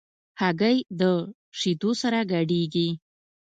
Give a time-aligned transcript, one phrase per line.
[0.41, 1.01] هګۍ د
[1.59, 2.89] شیدو سره ګډېږي.